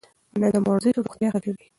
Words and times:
منظم 0.35 0.63
ورزش 0.67 0.91
روغتيا 0.97 1.29
ښه 1.33 1.39
کوي. 1.43 1.65